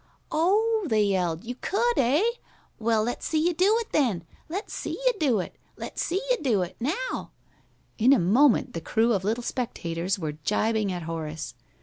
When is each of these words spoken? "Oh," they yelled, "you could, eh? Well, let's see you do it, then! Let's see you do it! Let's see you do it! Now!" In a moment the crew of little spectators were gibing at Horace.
"Oh," 0.31 0.85
they 0.89 1.03
yelled, 1.03 1.43
"you 1.45 1.53
could, 1.53 1.95
eh? 1.99 2.23
Well, 2.79 3.03
let's 3.03 3.23
see 3.23 3.37
you 3.37 3.53
do 3.53 3.77
it, 3.79 3.91
then! 3.91 4.23
Let's 4.49 4.73
see 4.73 4.93
you 4.93 5.11
do 5.19 5.39
it! 5.41 5.55
Let's 5.77 6.01
see 6.03 6.19
you 6.31 6.37
do 6.41 6.63
it! 6.63 6.75
Now!" 6.79 7.29
In 7.99 8.11
a 8.11 8.17
moment 8.17 8.73
the 8.73 8.81
crew 8.81 9.13
of 9.13 9.23
little 9.23 9.43
spectators 9.43 10.17
were 10.17 10.31
gibing 10.43 10.91
at 10.91 11.03
Horace. 11.03 11.53